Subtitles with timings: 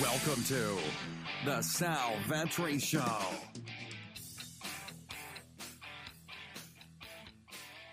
[0.00, 0.78] Welcome to
[1.44, 3.04] the Sal Vetri Show.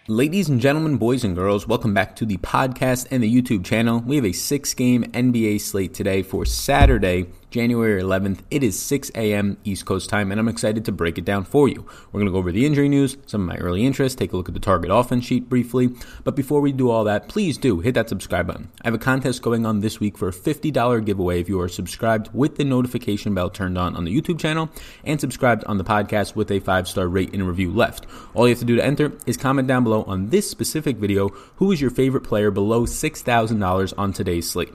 [0.08, 4.00] Ladies and gentlemen, boys and girls, welcome back to the podcast and the YouTube channel.
[4.00, 8.40] We have a six game NBA slate today for Saturday, January 11th.
[8.52, 9.58] It is 6 a.m.
[9.64, 11.86] East Coast time, and I'm excited to break it down for you.
[12.12, 14.38] We're going to go over the injury news, some of my early interests, take a
[14.38, 15.90] look at the target offense sheet briefly.
[16.24, 18.70] But before we do all that, please do hit that subscribe button.
[18.82, 21.70] I have a contest going on this week for a $50 giveaway if you are
[21.70, 24.70] subscribed with the notification bell turned on on the YouTube channel
[25.06, 28.06] and subscribed on the podcast with a five star rate and review left.
[28.34, 31.30] All you have to do to enter is comment down below on this specific video
[31.56, 34.74] who is your favorite player below $6,000 on today's slate.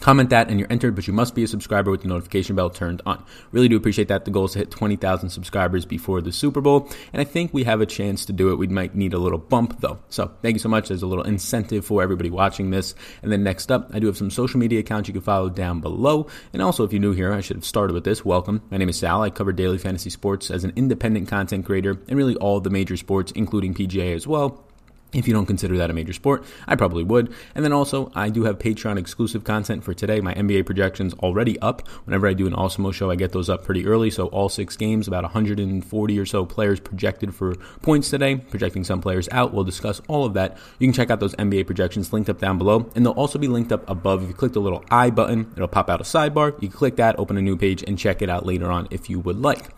[0.00, 2.70] Comment that and you're entered, but you must be a subscriber with the notification bell
[2.70, 3.22] turned on.
[3.52, 4.24] Really do appreciate that.
[4.24, 7.64] The goal is to hit 20,000 subscribers before the Super Bowl, and I think we
[7.64, 8.56] have a chance to do it.
[8.56, 9.98] We might need a little bump though.
[10.08, 10.88] So thank you so much.
[10.88, 12.94] There's a little incentive for everybody watching this.
[13.22, 15.80] And then next up, I do have some social media accounts you can follow down
[15.80, 16.26] below.
[16.54, 18.24] And also, if you're new here, I should have started with this.
[18.24, 18.62] Welcome.
[18.70, 19.22] My name is Sal.
[19.22, 22.96] I cover daily fantasy sports as an independent content creator and really all the major
[22.96, 24.64] sports, including PGA as well.
[25.12, 27.32] If you don't consider that a major sport, I probably would.
[27.54, 30.20] And then also, I do have Patreon exclusive content for today.
[30.20, 31.86] My NBA projections already up.
[32.04, 34.10] Whenever I do an Awesemo show, I get those up pretty early.
[34.10, 39.00] So all six games, about 140 or so players projected for points today, projecting some
[39.00, 39.52] players out.
[39.52, 40.56] We'll discuss all of that.
[40.78, 43.48] You can check out those NBA projections linked up down below, and they'll also be
[43.48, 44.22] linked up above.
[44.22, 46.52] If you click the little I button, it'll pop out a sidebar.
[46.62, 49.10] You can click that, open a new page, and check it out later on if
[49.10, 49.70] you would like.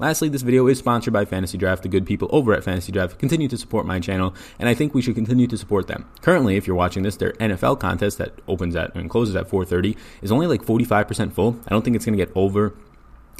[0.00, 1.82] Lastly, this video is sponsored by Fantasy Draft.
[1.82, 4.94] The good people over at Fantasy Draft continue to support my channel, and I think
[4.94, 6.06] we should continue to support them.
[6.22, 9.98] Currently, if you're watching this, their NFL contest that opens at and closes at 4:30
[10.22, 11.60] is only like 45% full.
[11.66, 12.72] I don't think it's going to get over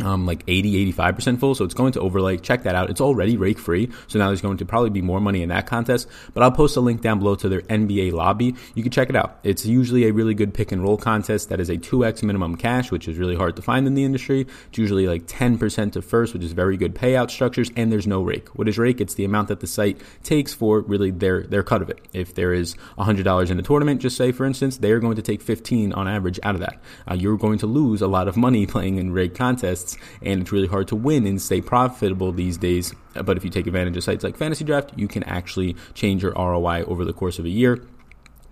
[0.03, 1.55] um, like 80, 85% full.
[1.55, 2.37] So it's going to overlay.
[2.37, 2.91] Check that out.
[2.91, 3.91] It's already rake free.
[4.09, 6.09] So now there's going to probably be more money in that contest.
[6.35, 8.55] But I'll post a link down below to their NBA lobby.
[8.75, 9.39] You can check it out.
[9.43, 12.91] It's usually a really good pick and roll contest that is a 2x minimum cash,
[12.91, 14.47] which is really hard to find in the industry.
[14.69, 17.71] It's usually like 10% to first, which is very good payout structures.
[17.77, 18.49] And there's no rake.
[18.51, 19.01] What is rake?
[19.01, 22.01] It's the amount that the site takes for really their, their cut of it.
[22.13, 25.43] If there is $100 in a tournament, just say for instance, they're going to take
[25.43, 26.81] 15 on average out of that.
[27.11, 29.90] Uh, you're going to lose a lot of money playing in rake contests
[30.23, 32.95] and it's really hard to win and stay profitable these days.
[33.15, 36.33] But if you take advantage of sites like Fantasy Draft, you can actually change your
[36.33, 37.83] ROI over the course of a year.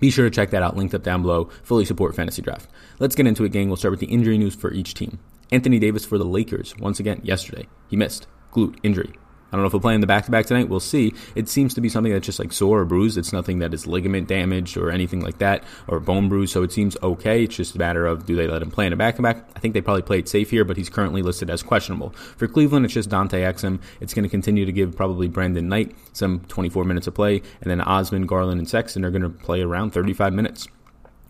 [0.00, 1.50] Be sure to check that out, linked up down below.
[1.62, 2.70] Fully support Fantasy Draft.
[2.98, 3.68] Let's get into it, gang.
[3.68, 5.18] We'll start with the injury news for each team.
[5.50, 7.66] Anthony Davis for the Lakers, once again, yesterday.
[7.88, 8.26] He missed.
[8.52, 9.12] Glute injury.
[9.50, 10.68] I don't know if we'll play in the back to back tonight.
[10.68, 11.14] We'll see.
[11.34, 13.16] It seems to be something that's just like sore or bruised.
[13.16, 16.52] It's nothing that is ligament damaged or anything like that or bone bruise.
[16.52, 17.44] So it seems okay.
[17.44, 19.48] It's just a matter of do they let him play in a back to back?
[19.56, 22.10] I think they probably play it safe here, but he's currently listed as questionable.
[22.10, 23.80] For Cleveland, it's just Dante Exum.
[24.00, 27.70] It's going to continue to give probably Brandon Knight some 24 minutes of play, and
[27.70, 30.68] then Osman, Garland, and Sexton are going to play around 35 minutes.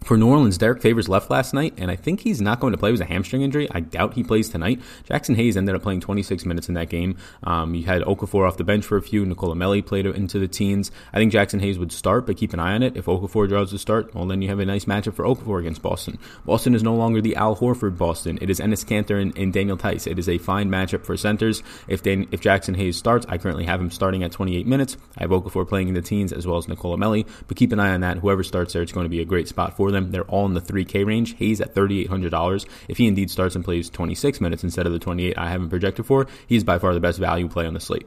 [0.09, 2.79] For New Orleans, Derrick Favors left last night, and I think he's not going to
[2.79, 2.89] play.
[2.89, 3.69] It was a hamstring injury.
[3.71, 4.81] I doubt he plays tonight.
[5.05, 7.19] Jaxson Hayes ended up playing 26 minutes in that game.
[7.43, 9.27] Um, you had Okafor off the bench for a few.
[9.27, 10.91] Nicolo Melli played into the teens.
[11.13, 12.97] I think Jaxson Hayes would start, but keep an eye on it.
[12.97, 15.83] If Okafor draws the start, well, then you have a nice matchup for Okafor against
[15.83, 16.19] Boston.
[16.47, 18.39] Boston is no longer the Al Horford Boston.
[18.41, 20.07] It is Enes Kanter and, and Daniel Theis.
[20.07, 21.63] It is a fine matchup for centers.
[21.87, 24.97] If Dan, if Jaxson Hayes starts, I currently have him starting at 28 minutes.
[25.19, 27.79] I have Okafor playing in the teens as well as Nicolo Melli, but keep an
[27.79, 28.17] eye on that.
[28.17, 29.98] Whoever starts there, it's going to be a great spot for them.
[30.07, 31.37] They're all in the 3K range.
[31.37, 32.67] Hayes at $3,800.
[32.89, 36.07] If he indeed starts and plays 26 minutes instead of the 28 I haven't projected
[36.07, 38.07] for, he's by far the best value play on the slate.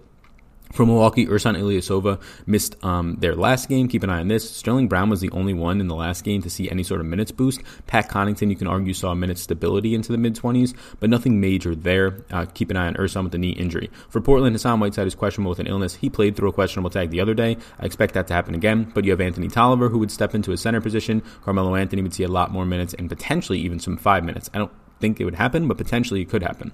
[0.74, 3.88] For Milwaukee, Ersan Ilyasova missed um, their last game.
[3.88, 4.50] Keep an eye on this.
[4.50, 7.08] Sterling Brown was the only one in the last game to see any sort of
[7.08, 7.62] minutes boost.
[7.88, 11.76] Pat Connaughton, you can argue, saw minute stability into the mid 20s, but nothing major
[11.76, 12.24] there.
[12.32, 13.90] Uh, keep an eye on Ersan with the knee injury.
[14.10, 15.96] For Portland, Hassan Whiteside is questionable with an illness.
[15.96, 17.58] He played through a questionable tag the other day.
[17.80, 20.54] I expect that to happen again, but you have Anthony Tolliver who would step into
[20.54, 21.22] a center position.
[21.44, 24.50] Carmelo Anthony would see a lot more minutes and potentially even some five minutes.
[24.54, 24.72] I don't
[25.02, 26.72] think it would happen, but potentially it could happen.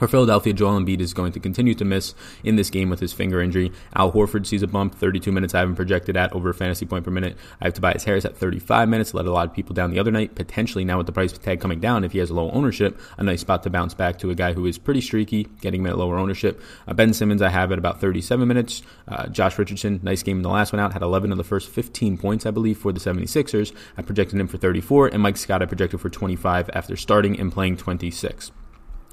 [0.00, 3.12] For Philadelphia, Joel Embiid is going to continue to miss in this game with his
[3.12, 3.70] finger injury.
[3.94, 7.10] Al Horford sees a bump, 32 minutes I haven't projected at over fantasy point per
[7.10, 7.36] minute.
[7.60, 10.10] I have Tobias Harris at 35 minutes, let a lot of people down the other
[10.10, 10.34] night.
[10.34, 13.42] Potentially now with the price tag coming down, if he has low ownership, a nice
[13.42, 16.16] spot to bounce back to a guy who is pretty streaky, getting him at lower
[16.16, 16.62] ownership.
[16.88, 18.80] Uh, ben Simmons I have at about 37 minutes.
[19.06, 21.68] Uh, Josh Richardson, nice game in the last one out, had 11 of the first
[21.68, 23.76] 15 points, I believe, for the 76ers.
[23.98, 27.52] I projected him for 34, and Mike Scott I projected for 25 after starting and
[27.52, 28.50] playing 26.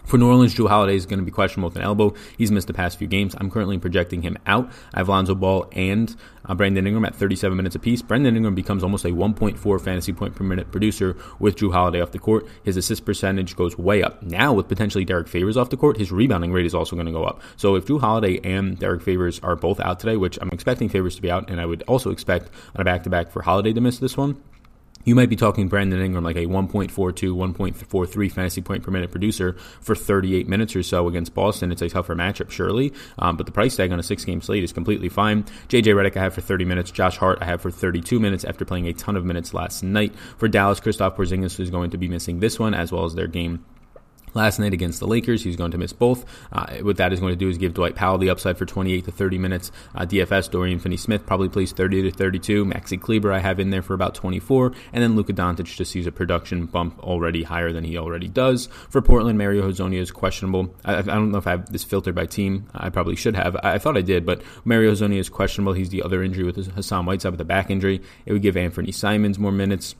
[0.07, 2.13] For New Orleans, Jrue Holiday is going to be questionable with an elbow.
[2.37, 3.35] He's missed the past few games.
[3.37, 4.71] I'm currently projecting him out.
[4.93, 6.15] I have Lonzo Ball and
[6.45, 8.01] uh, Brandon Ingram at 37 minutes apiece.
[8.01, 12.11] Brandon Ingram becomes almost a 1.4 fantasy point per minute producer with Jrue Holiday off
[12.11, 12.47] the court.
[12.63, 14.23] His assist percentage goes way up.
[14.23, 17.11] Now, with potentially Derrick Favors off the court, his rebounding rate is also going to
[17.11, 17.41] go up.
[17.57, 21.17] So if Jrue Holiday and Derrick Favors are both out today, which I'm expecting Favors
[21.17, 23.73] to be out, and I would also expect on a back to back for Holiday
[23.73, 24.41] to miss this one
[25.07, 29.53] you might be talking Brandon Ingram like a 1.42, 1.43 fantasy point per minute producer
[29.79, 31.71] for 38 minutes or so against Boston.
[31.71, 34.65] It's a tougher matchup, surely, um, but the price tag on a six game slate
[34.65, 35.43] is completely fine.
[35.69, 36.91] JJ Redick I have for 30 minutes.
[36.91, 40.13] Josh Hart I have for 32 minutes after playing a ton of minutes last night.
[40.37, 43.27] For Dallas, Kristaps Porzingis is going to be missing this one as well as their
[43.27, 43.63] game
[44.37, 45.43] last night against the Lakers.
[45.43, 46.25] He's going to miss both.
[46.53, 49.03] Uh, what that is going to do is give Dwight Powell the upside for 28
[49.05, 49.71] to 30 minutes.
[49.93, 52.63] Uh, DFS Dorian Finney-Smith probably plays 30 to 32.
[52.65, 56.07] Maxi Kleber I have in there for about 24, and then Luka Doncic just sees
[56.07, 58.67] a production bump already higher than he already does.
[58.89, 60.73] For Portland, Mario Hezonja is questionable.
[60.85, 62.67] I, I, don't know if I have this filtered by team.
[62.73, 63.55] I probably should have.
[63.57, 65.73] I, I thought I did, but Mario Hezonja is questionable.
[65.73, 68.01] He's the other injury with Hassan Whiteside with a back injury.
[68.25, 69.95] It would give Anthony Simons more minutes.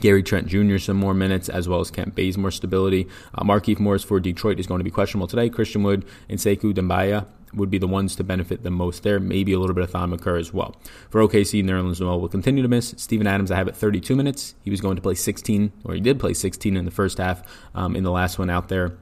[0.00, 0.78] Gary Trent Jr.
[0.78, 3.08] some more minutes, as well as Kent Bazemore stability.
[3.34, 5.48] Uh, Markieff Morris for Detroit is going to be questionable today.
[5.48, 9.18] Christian Wood and Sekou Doumbouya would be the ones to benefit the most there.
[9.18, 10.76] Maybe a little bit of Thon Maker as well.
[11.10, 12.94] For OKC, Nerlens Noel will continue to miss.
[12.96, 14.54] Steven Adams, I have at 32 minutes.
[14.62, 17.42] He was going to play 16, or he did play 16 in the first half
[17.74, 18.98] um, in the last one out there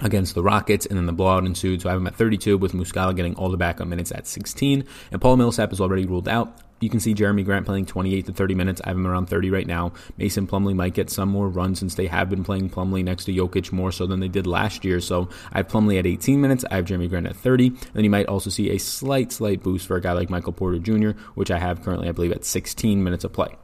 [0.00, 1.82] against the Rockets, and then the blowout ensued.
[1.82, 4.84] So I have him at 32, with Muscala getting all the backup minutes at 16.
[5.10, 6.58] And Paul Millsap is already ruled out.
[6.82, 8.80] You can see Jerami Grant playing 28 to 30 minutes.
[8.84, 9.92] I have him around 30 right now.
[10.18, 13.32] Mason Plumlee might get some more runs since they have been playing Plumlee next to
[13.32, 15.00] Jokic more so than they did last year.
[15.00, 16.64] So I have Plumlee at 18 minutes.
[16.70, 17.68] I have Jerami Grant at 30.
[17.68, 20.52] And Then you might also see a slight, slight boost for a guy like Michael
[20.52, 23.56] Porter Jr., which I have currently, I believe, at 16 minutes of play.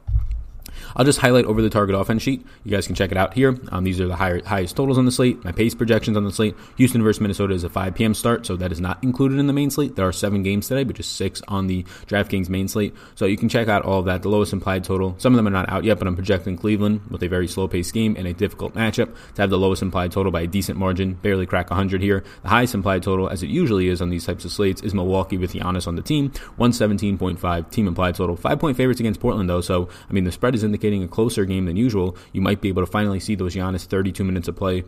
[0.95, 2.45] I'll just highlight over the target offense sheet.
[2.63, 3.57] You guys can check it out here.
[3.71, 6.31] Um, these are the higher, highest totals on the slate, my pace projections on the
[6.31, 6.55] slate.
[6.77, 8.13] Houston versus Minnesota is a 5 p.m.
[8.13, 9.95] start, so that is not included in the main slate.
[9.95, 12.93] There are seven games today, but just six on the DraftKings main slate.
[13.15, 14.21] So you can check out all of that.
[14.21, 15.15] The lowest implied total.
[15.17, 17.67] Some of them are not out yet, but I'm projecting Cleveland with a very slow
[17.67, 20.77] paced game and a difficult matchup to have the lowest implied total by a decent
[20.77, 22.23] margin, barely crack 100 here.
[22.43, 25.37] The highest implied total, as it usually is on these types of slates, is Milwaukee
[25.37, 28.35] with Giannis on the team, 117.5 team implied total.
[28.35, 31.45] Five point favorites against Portland, though, so I mean, the spread is indicating a closer
[31.45, 34.55] game than usual, you might be able to finally see those Giannis 32 minutes of
[34.55, 34.83] play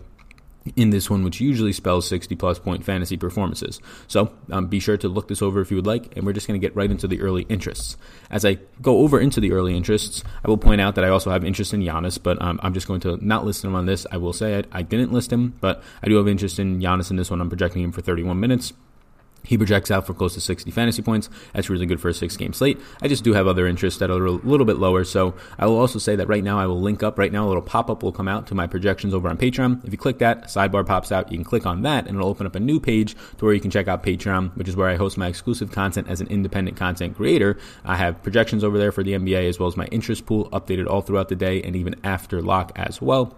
[0.76, 3.80] in this one, which usually spells 60 plus point fantasy performances.
[4.08, 6.48] So um, be sure to look this over if you would like, and we're just
[6.48, 7.98] going to get right into the early interests.
[8.30, 11.32] As I go over into the early interests, I will point out that I also
[11.32, 14.06] have interest in Giannis, but um, I'm just going to not list him on this.
[14.12, 17.10] I will say I, I didn't list him, but I do have interest in Giannis
[17.10, 17.42] in this one.
[17.42, 18.74] I'm projecting him for 31 minutes.
[19.44, 21.30] He projects out for close to 60 fantasy points.
[21.54, 22.80] That's really good for a six game slate.
[23.02, 25.04] I just do have other interests that are a little bit lower.
[25.04, 27.18] So I will also say that right now I will link up.
[27.18, 29.86] Right now, a little pop up will come out to my projections over on Patreon.
[29.86, 31.32] If you click that, sidebar pops out.
[31.32, 33.62] You can click on that and it'll open up a new page to where you
[33.62, 36.78] can check out Patreon, which is where I host my exclusive content as an independent
[36.78, 37.58] content creator.
[37.84, 40.88] I have projections over there for the NBA as well as my interest pool updated
[40.88, 43.36] all throughout the day and even after lock as well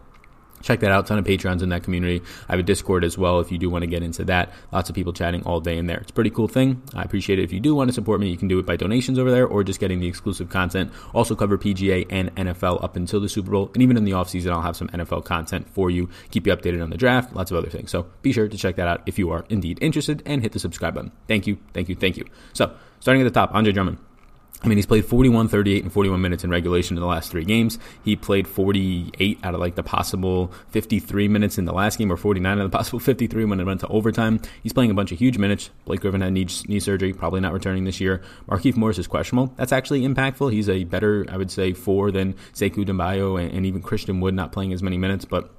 [0.63, 1.05] check that out.
[1.05, 2.21] Ton of patrons in that community.
[2.49, 4.51] I have a Discord as well if you do want to get into that.
[4.71, 5.99] Lots of people chatting all day in there.
[5.99, 6.81] It's a pretty cool thing.
[6.95, 7.43] I appreciate it.
[7.43, 9.45] If you do want to support me, you can do it by donations over there
[9.45, 10.91] or just getting the exclusive content.
[11.13, 13.69] Also cover PGA and NFL up until the Super Bowl.
[13.73, 16.09] And even in the offseason, I'll have some NFL content for you.
[16.31, 17.91] Keep you updated on the draft, lots of other things.
[17.91, 20.59] So be sure to check that out if you are indeed interested and hit the
[20.59, 21.11] subscribe button.
[21.27, 22.25] Thank you, thank you, thank you.
[22.53, 24.12] So starting at the top, Andre Drummond.
[24.61, 27.43] I mean, he's played 41, 38, and 41 minutes in regulation in the last three
[27.43, 27.77] games.
[28.05, 32.15] He played 48 out of like the possible 53 minutes in the last game, or
[32.15, 34.39] 49 out of the possible 53 when it went to overtime.
[34.61, 35.69] He's playing a bunch of huge minutes.
[35.83, 38.21] Blake Griffin had knee, knee surgery, probably not returning this year.
[38.47, 39.53] Markieff Morris is questionable.
[39.57, 40.53] That's actually impactful.
[40.53, 44.33] He's a better, I would say, four than Sekou Doumbouya and, and even Christian Wood
[44.33, 45.53] not playing as many minutes, but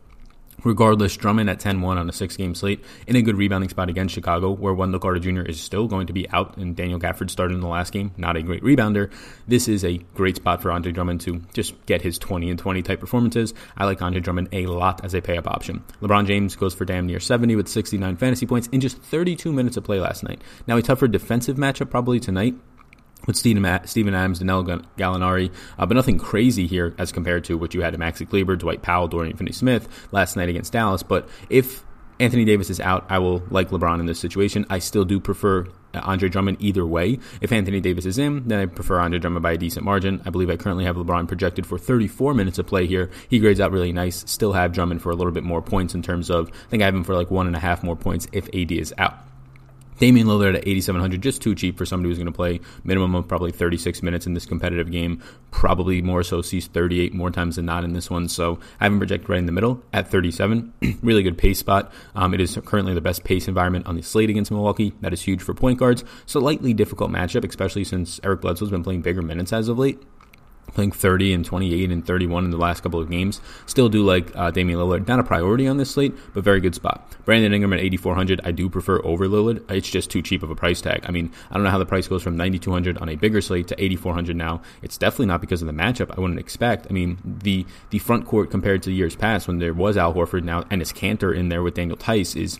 [0.64, 3.90] Regardless, Drummond at 10 1 on a six game slate in a good rebounding spot
[3.90, 5.42] against Chicago, where Wendell Carter Jr.
[5.42, 8.12] is still going to be out and Daniel Gafford started in the last game.
[8.16, 9.12] Not a great rebounder.
[9.46, 12.82] This is a great spot for Andre Drummond to just get his 20 and 20
[12.82, 13.52] type performances.
[13.76, 15.84] I like Andre Drummond a lot as a pay up option.
[16.00, 19.76] LeBron James goes for damn near 70 with 69 fantasy points in just 32 minutes
[19.76, 20.40] of play last night.
[20.66, 22.54] Now, a tougher defensive matchup probably tonight
[23.26, 24.62] with Steven, Adams, Danilo
[24.98, 28.56] Gallinari, uh, but nothing crazy here as compared to what you had to Maxi Kleber,
[28.56, 31.02] Dwight Powell, Dorian Finney-Smith last night against Dallas.
[31.02, 31.84] But if
[32.20, 34.66] Anthony Davis is out, I will like LeBron in this situation.
[34.70, 37.18] I still do prefer Andre Drummond either way.
[37.40, 40.22] If Anthony Davis is in, then I prefer Andre Drummond by a decent margin.
[40.24, 43.10] I believe I currently have LeBron projected for 34 minutes of play here.
[43.28, 44.24] He grades out really nice.
[44.30, 46.86] Still have Drummond for a little bit more points in terms of, I think I
[46.86, 49.18] have him for like one and a half more points if AD is out.
[49.98, 53.28] Damian Lillard at 8,700, just too cheap for somebody who's going to play minimum of
[53.28, 55.22] probably 36 minutes in this competitive game.
[55.50, 58.28] Probably more so sees 38 more times than not in this one.
[58.28, 60.72] So I have him projected right in the middle at 37.
[61.02, 61.92] really good pace spot.
[62.14, 64.92] Um, it is currently the best pace environment on the slate against Milwaukee.
[65.00, 66.04] That is huge for point guards.
[66.26, 70.02] Slightly difficult matchup, especially since Eric Bledsoe's been playing bigger minutes as of late.
[70.72, 73.40] Playing 30 and 28 and 31 in the last couple of games.
[73.66, 75.06] Still do like uh, Damian Lillard.
[75.06, 77.08] Not a priority on this slate, but very good spot.
[77.24, 78.40] Brandon Ingram at 8,400.
[78.44, 79.70] I do prefer over Lillard.
[79.70, 81.04] It's just too cheap of a price tag.
[81.06, 83.68] I mean, I don't know how the price goes from 9,200 on a bigger slate
[83.68, 84.62] to 8,400 now.
[84.82, 86.16] It's definitely not because of the matchup.
[86.16, 86.86] I wouldn't expect.
[86.90, 90.42] I mean, the the front court compared to years past when there was Al Horford
[90.42, 92.58] now and Enes Kanter in there with Daniel Theis is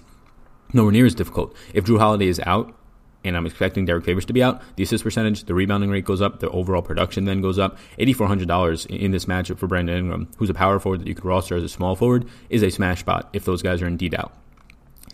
[0.72, 1.54] nowhere near as difficult.
[1.72, 2.74] If Jrue Holiday is out,
[3.24, 6.20] and I'm expecting Derrick Favors to be out, the assist percentage, the rebounding rate goes
[6.20, 7.78] up, the overall production then goes up.
[7.98, 11.56] $8,400 in this matchup for Brandon Ingram, who's a power forward that you could roster
[11.56, 14.32] as a small forward, is a smash spot if those guys are indeed out.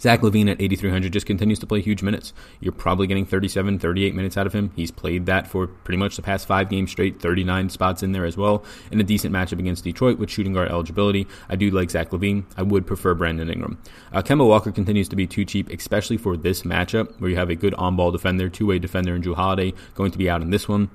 [0.01, 2.33] Zach LaVine at 8,300 just continues to play huge minutes.
[2.61, 4.71] You're probably getting 37, 38 minutes out of him.
[4.75, 8.25] He's played that for pretty much the past five games straight, 39 spots in there
[8.25, 8.65] as well.
[8.91, 11.27] In a decent matchup against Detroit with shooting guard eligibility.
[11.49, 12.45] I do like Zach LaVine.
[12.57, 13.79] I would prefer Brandon Ingram.
[14.13, 17.51] Uh, Kemba Walker continues to be too cheap, especially for this matchup where you have
[17.51, 20.41] a good on ball defender, two way defender in Jrue Holiday going to be out
[20.41, 20.91] in this one.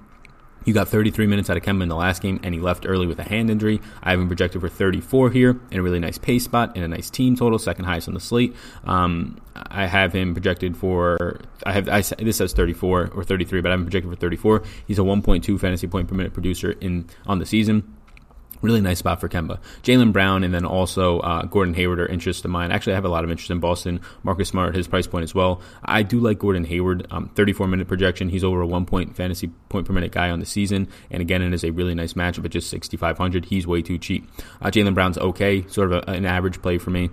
[0.66, 3.06] You got 33 minutes out of Kemba in the last game, and he left early
[3.06, 3.80] with a hand injury.
[4.02, 6.88] I have him projected for 34 here in a really nice pace spot and a
[6.88, 8.56] nice team total, second highest on the slate.
[8.84, 13.72] Um, I have him projected for I have I, this says 34 or 33, but
[13.72, 14.64] I'm projected for 34.
[14.88, 17.95] He's a 1.2 fantasy point per minute producer in on the season.
[18.62, 19.60] Really nice spot for Kemba.
[19.84, 22.72] Jaylen Brown and then also uh, Gordon Hayward are interests of mine.
[22.72, 24.00] Actually, I have a lot of interest in Boston.
[24.24, 25.62] Marcus Smart, his price point as well.
[25.84, 27.08] I do like Gordon Hayward.
[27.12, 28.30] Um, 34 minute projection.
[28.30, 30.88] He's over a one point fantasy point per minute guy on the season.
[31.12, 33.46] And again, it is a really nice matchup at just 6,500.
[33.46, 34.30] He's way too cheap.
[34.62, 37.10] Uh, Jaylen Brown's okay, sort of a, an average play for me.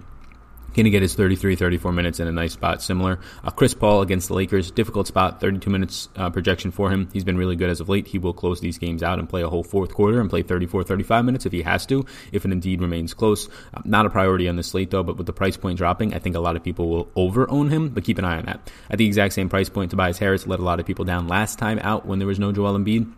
[0.74, 2.82] Going to get his 33, 34 minutes in a nice spot.
[2.82, 3.18] Similar.
[3.44, 7.10] Uh, Chris Paul against the Lakers, difficult spot, 32 minutes uh, projection for him.
[7.12, 8.06] He's been really good as of late.
[8.06, 10.84] He will close these games out and play a whole fourth quarter and play 34,
[10.84, 13.48] 35 minutes if he has to, if it indeed remains close.
[13.74, 16.18] Uh, not a priority on the slate though, but with the price point dropping, I
[16.18, 18.70] think a lot of people will over own him, but keep an eye on that.
[18.88, 21.58] At the exact same price point, Tobias Harris let a lot of people down last
[21.58, 23.12] time out when there was no Joel Embiid.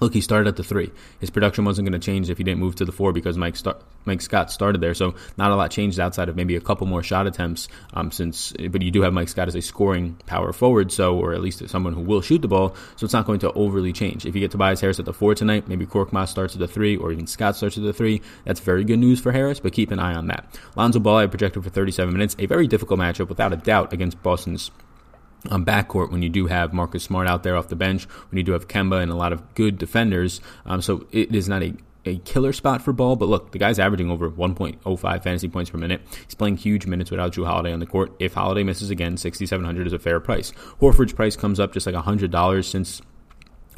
[0.00, 0.90] Look, he started at the three.
[1.20, 3.54] His production wasn't going to change if he didn't move to the four because Mike
[3.54, 4.94] start, Mike Scott started there.
[4.94, 7.68] So not a lot changed outside of maybe a couple more shot attempts.
[7.92, 11.34] Um, since, but you do have Mike Scott as a scoring power forward, so or
[11.34, 12.74] at least someone who will shoot the ball.
[12.96, 14.24] So it's not going to overly change.
[14.24, 16.96] If you get Tobias Harris at the four tonight, maybe Korkmaz starts at the three,
[16.96, 18.22] or even Scott starts at the three.
[18.44, 19.60] That's very good news for Harris.
[19.60, 20.58] But keep an eye on that.
[20.76, 22.36] Lonzo Ball I projected for 37 minutes.
[22.38, 24.70] A very difficult matchup without a doubt against Boston's
[25.48, 28.42] um, backcourt when you do have Marcus Smart out there off the bench, when you
[28.42, 30.40] do have Kemba and a lot of good defenders.
[30.66, 31.74] Um, so it is not a
[32.06, 35.78] a killer spot for Ball, but look, the guy's averaging over 1.05 fantasy points per
[35.78, 36.00] minute.
[36.24, 38.12] He's playing huge minutes without Jrue Holiday on the court.
[38.18, 40.52] If Holiday misses again, 6,700 is a fair price.
[40.80, 43.02] Horford's price comes up just like $100 since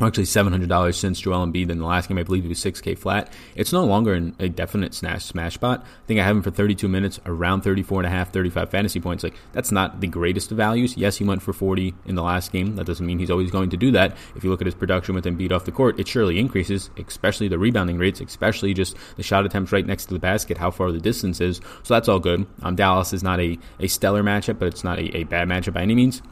[0.06, 2.18] actually $700 since Joel Embiid in the last game.
[2.18, 3.32] I believe he was 6K flat.
[3.54, 5.80] It's no longer an, a definite smash, smash spot.
[5.82, 9.00] I think I have him for 32 minutes, around 34 and a half, 35 fantasy
[9.00, 9.24] points.
[9.24, 10.96] Like, that's not the greatest of values.
[10.96, 12.76] Yes, he went for 40 in the last game.
[12.76, 14.16] That doesn't mean he's always going to do that.
[14.34, 17.48] If you look at his production with Embiid off the court, it surely increases, especially
[17.48, 20.92] the rebounding rates, especially just the shot attempts right next to the basket, how far
[20.92, 21.60] the distance is.
[21.82, 22.46] So that's all good.
[22.62, 25.74] Um, Dallas is not a, a stellar matchup, but it's not a, a bad matchup
[25.74, 26.22] by any means.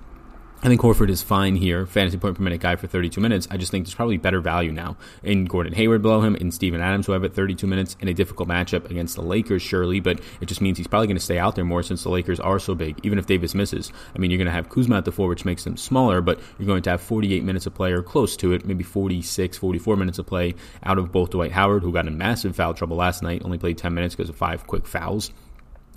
[0.63, 3.49] I think Horford is fine here, fantasy point per minute guy for 32 minutes.
[3.51, 6.83] I just think there's probably better value now in Gordon Hayward below him, in Steven
[6.83, 10.21] Adams, who have at 32 minutes, in a difficult matchup against the Lakers, surely, but
[10.43, 12.59] it just means he's probably going to stay out there more since the Lakers are
[12.59, 13.91] so big, even if Davis misses.
[14.15, 16.39] I mean, you're going to have Kuzma at the four, which makes them smaller, but
[16.59, 19.97] you're going to have 48 minutes of play or close to it, maybe 46, 44
[19.97, 23.23] minutes of play out of both Dwight Howard, who got in massive foul trouble last
[23.23, 25.31] night, only played 10 minutes because of five quick fouls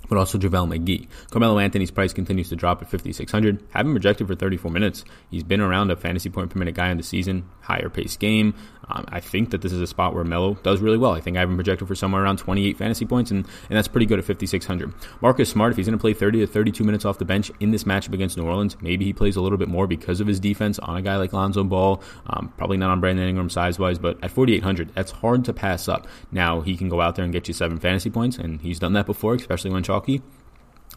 [0.08, 1.08] but also JaVale McGee.
[1.30, 3.62] Carmelo Anthony's price continues to drop at 5,600.
[3.70, 5.04] Have him projected for 34 minutes.
[5.30, 8.54] He's been around a fantasy point per minute guy in the season, higher pace game.
[8.88, 11.12] Um, I think that this is a spot where Melo does really well.
[11.12, 13.88] I think I have him projected for somewhere around 28 fantasy points, and, and that's
[13.88, 14.92] pretty good at 5,600.
[15.20, 17.70] Marcus Smart, if he's going to play 30 to 32 minutes off the bench in
[17.70, 20.40] this matchup against New Orleans, maybe he plays a little bit more because of his
[20.40, 22.02] defense on a guy like Lonzo Ball.
[22.26, 25.88] Um, probably not on Brandon Ingram size wise, but at 4,800, that's hard to pass
[25.88, 26.06] up.
[26.30, 28.92] Now, he can go out there and get you seven fantasy points, and he's done
[28.94, 30.22] that before, especially when chalky.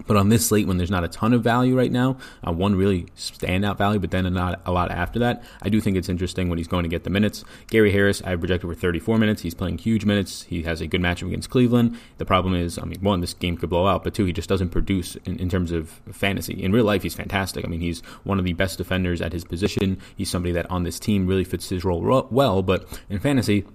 [0.05, 2.75] But on this slate, when there's not a ton of value right now, uh, one
[2.75, 6.49] really standout value, but then not a lot after that, I do think it's interesting
[6.49, 7.43] when he's going to get the minutes.
[7.71, 9.41] Gary Harris, I have projected for 34 minutes.
[9.41, 10.43] He's playing huge minutes.
[10.43, 11.97] He has a good matchup against Cleveland.
[12.19, 14.47] The problem is, I mean, one, this game could blow out, but two, he just
[14.47, 16.61] doesn't produce in, in terms of fantasy.
[16.63, 17.65] In real life, he's fantastic.
[17.65, 19.99] I mean, he's one of the best defenders at his position.
[20.15, 23.65] He's somebody that on this team really fits his role well, but in fantasy,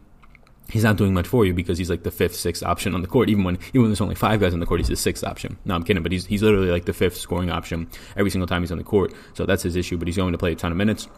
[0.70, 3.08] he's not doing much for you because he's like the fifth, sixth option on the
[3.08, 3.28] court.
[3.28, 5.58] Even when even when there's only five guys on the court, he's the sixth option.
[5.64, 8.62] No, I'm kidding, but he's he's literally like the fifth scoring option every single time
[8.62, 9.12] he's on the court.
[9.34, 9.98] So that's his issue.
[9.98, 11.08] But he's going to play a ton of minutes.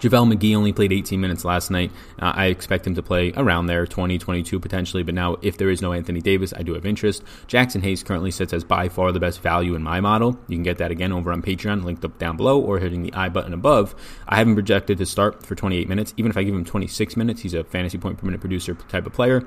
[0.00, 1.90] JaVale McGee only played 18 minutes last night.
[2.20, 5.02] Uh, I expect him to play around there, 20, 22 potentially.
[5.02, 7.24] But now, if there is no Anthony Davis, I do have interest.
[7.48, 10.38] Jaxson Hayes currently sits as by far the best value in my model.
[10.46, 13.12] You can get that again over on Patreon, linked up down below, or hitting the
[13.12, 13.94] I button above.
[14.28, 16.14] I have him projected to start for 28 minutes.
[16.16, 19.06] Even if I give him 26 minutes, he's a fantasy point per minute producer type
[19.06, 19.44] of player.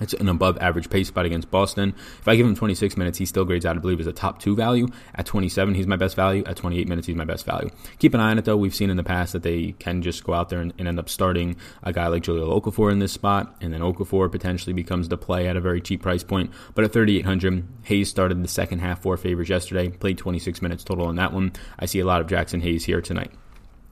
[0.00, 1.94] It's an above average pace spot against Boston.
[2.20, 4.40] If I give him 26 minutes, he still grades out, I believe, as a top
[4.40, 4.88] two value.
[5.14, 6.42] At 27, he's my best value.
[6.46, 7.70] At 28 minutes, he's my best value.
[7.98, 8.56] Keep an eye on it, though.
[8.56, 10.98] We've seen in the past that they can just go out there and, and end
[10.98, 15.08] up starting a guy like Jahlil Okafor in this spot, and then Okafor potentially becomes
[15.08, 16.50] the play at a very cheap price point.
[16.74, 21.06] But at 3,800, Hayes started the second half for Favors yesterday, played 26 minutes total
[21.06, 21.52] on that one.
[21.78, 23.32] I see a lot of Jaxson Hayes here tonight.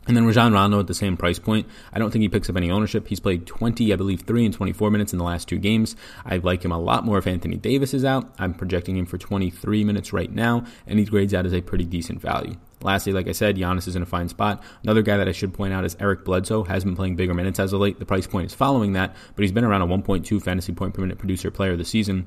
[0.09, 1.67] And then Rajon Rondo at the same price point.
[1.93, 3.07] I don't think he picks up any ownership.
[3.07, 5.97] He's played 20, I believe, 3 and 24 minutes in the last two games.
[6.25, 8.33] I like him a lot more if Anthony Davis is out.
[8.39, 11.85] I'm projecting him for 23 minutes right now, and he grades out as a pretty
[11.85, 12.57] decent value.
[12.81, 14.63] Lastly, like I said, Giannis is in a fine spot.
[14.83, 16.65] Another guy that I should point out is Eric Bledsoe.
[16.65, 17.99] Has been playing bigger minutes as of late.
[17.99, 21.03] The price point is following that, but he's been around a 1.2 fantasy point per
[21.03, 22.27] minute producer player this season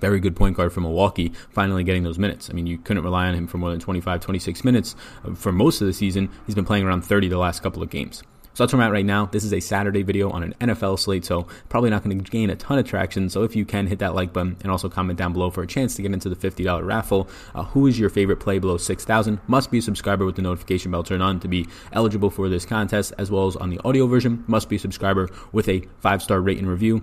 [0.00, 2.50] very good point guard from Milwaukee, finally getting those minutes.
[2.50, 5.52] I mean, you couldn't rely on him for more than 25, 26 minutes uh, for
[5.52, 6.30] most of the season.
[6.46, 8.22] He's been playing around 30 the last couple of games.
[8.54, 9.26] So that's where I'm at right now.
[9.26, 12.50] This is a Saturday video on an NFL slate, so probably not going to gain
[12.50, 13.28] a ton of traction.
[13.28, 15.66] So if you can, hit that like button and also comment down below for a
[15.66, 17.28] chance to get into the $50 raffle.
[17.52, 19.40] Uh, who is your favorite play below 6,000?
[19.48, 22.64] Must be a subscriber with the notification bell turned on to be eligible for this
[22.64, 24.44] contest, as well as on the audio version.
[24.46, 27.02] Must be a subscriber with a five star rate and review.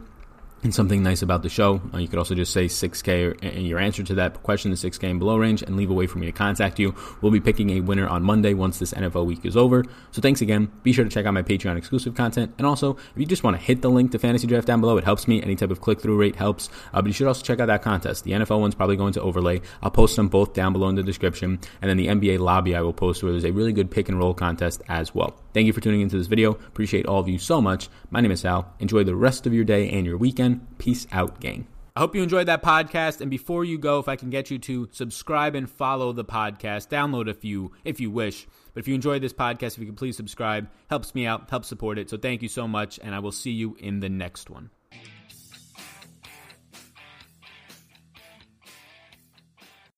[0.64, 3.80] And something nice about the show, uh, you could also just say 6K and your
[3.80, 6.28] answer to that question, the 6K and below range, and leave a way for me
[6.28, 6.94] to contact you.
[7.20, 9.84] We'll be picking a winner on Monday once this NFL week is over.
[10.12, 10.72] So thanks again.
[10.84, 12.54] Be sure to check out my Patreon exclusive content.
[12.60, 14.98] And also, if you just want to hit the link to Fantasy Draft down below,
[14.98, 15.42] it helps me.
[15.42, 16.70] Any type of click through rate helps.
[16.94, 18.24] Uh, but you should also check out that contest.
[18.24, 19.62] The NFL one's probably going to overlay.
[19.82, 21.60] I'll post them both down below in the description.
[21.82, 24.20] And then the NBA lobby I will post where there's a really good pick and
[24.20, 25.41] roll contest as well.
[25.54, 26.52] Thank you for tuning into this video.
[26.52, 27.90] Appreciate all of you so much.
[28.10, 28.74] My name is Sal.
[28.80, 30.66] Enjoy the rest of your day and your weekend.
[30.78, 31.68] Peace out, gang.
[31.94, 33.20] I hope you enjoyed that podcast.
[33.20, 36.88] And before you go, if I can get you to subscribe and follow the podcast,
[36.88, 38.48] download a few if you wish.
[38.74, 41.68] But if you enjoyed this podcast, if you could please subscribe, helps me out, helps
[41.68, 42.10] support it.
[42.10, 44.70] So thank you so much, and I will see you in the next one.